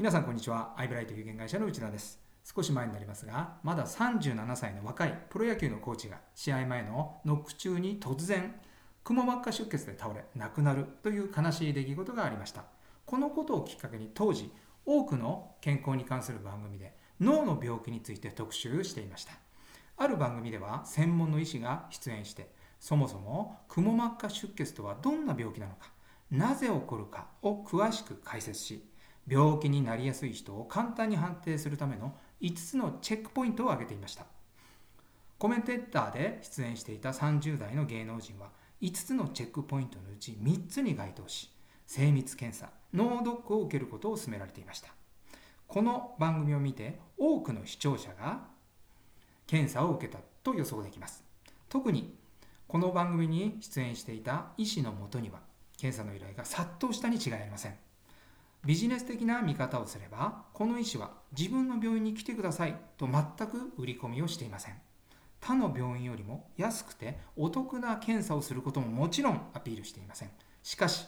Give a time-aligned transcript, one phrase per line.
[0.00, 0.72] 皆さんこんにちは。
[0.78, 2.18] アイブライト有限会社の内田です。
[2.42, 8.54] 少し前になりますがまだ37歳の若いプロ野球のコーチが試合前のノック中に突然
[9.04, 12.64] くも膜下出血で倒れ亡くなるという悲しい出来事がありました。
[13.04, 14.50] このことをきっかけに当時
[14.86, 19.34] 多くの健康に関する番組で脳の病気について特集していました。
[19.98, 22.48] ある番組では専門の医師が出演して
[22.78, 25.92] そもそもくも膜下出血とはどんな病気なのか
[26.30, 28.90] なぜ起こるかを詳しく解説し
[29.30, 34.26] 病気になりやすい人を簡単に判定するための5つのチェックポイントを挙げていました。
[35.38, 38.50] コメンテーターで出演していた30代の芸能人は
[38.82, 41.50] 5つのチェックポイントのうち3つに該当し
[41.86, 44.90] 精密検査脳ドックを受けることを勧められていました。
[45.68, 48.48] この番組を見て多くの視聴者が
[49.46, 51.22] 検査を受けたと予想できます。
[51.68, 52.16] 特に
[52.66, 55.40] この番組に出演していた医師のもとには
[55.78, 57.89] 検査の依頼が殺到したに違いありません。
[58.64, 64.74] ビジネス的な見方をすればこの医師は自分の病院に来てくださいと全く売り込みをしていません。
[65.40, 70.30] 他の病院よりも安くてお得な検査をすることももちろんアピールしていません。
[70.62, 71.06] しかし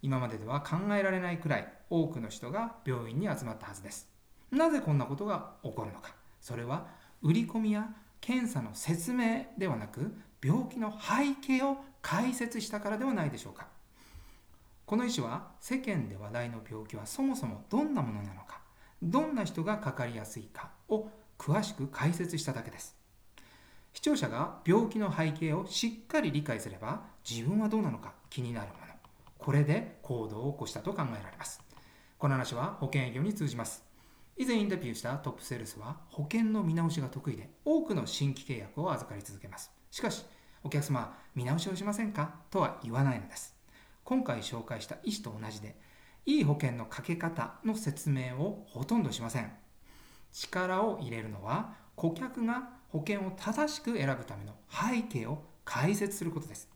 [0.00, 4.08] 今まででは考えられないくらい多くの人が病院に集まったはずです。
[4.50, 6.14] なぜこんなことが起こるのか。
[6.40, 6.86] それは
[7.20, 7.90] 売り込みや
[8.22, 13.75] 検査の説明ではなく病気の背景を解説したからではないでしょうか。
[14.86, 18.60] この医師は世間で話題の病気はそもそもどんなものなのか
[19.02, 22.96] どんな人がかかりやすいかを詳しく解説しただけです。
[23.92, 28.86] 視聴者が病気の背景をしっかり理解すれば自分はどうなのか気になるもの。
[29.38, 31.60] これで行動を起こしたと考えられます。
[32.16, 33.84] この話は保険営業に通じます。
[34.36, 39.72] 以前インタビューしたトップセールスは保険の見直しが得意で多くの新規契約を預かり続けます。
[39.90, 40.24] しかし
[40.62, 42.36] お客様見直しをしませんか？
[42.50, 43.55] とは言わないのです。
[44.06, 45.74] 今回紹介した医師と同じで、
[46.26, 49.52] いい保険のかけ方の説明をほとんどしません。
[50.32, 56.70] 力を入れるのは、顧客が保険を正しく選ぶための背景を解説することです。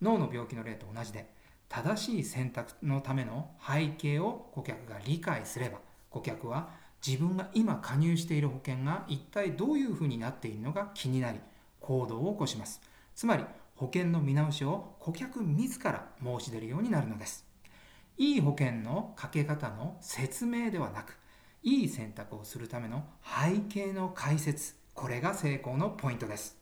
[0.00, 1.34] 脳の病気の例と同じで、
[1.68, 5.80] 正しい選択のための背景を顧客が理解すれば、
[6.10, 6.70] 顧客は
[7.04, 11.40] 自分が今加入している保険が一体どういうふうになっているのか気になり、
[11.80, 12.80] 行動を起こします。
[13.16, 13.44] つまり、
[13.82, 17.44] 保険の見直しを顧客自ら申し出るようになるのです。
[18.16, 21.18] いい保険のかけ方の説明ではなく、
[21.64, 26.61] いい選択をするための背景の解説、これが成功のポイントです。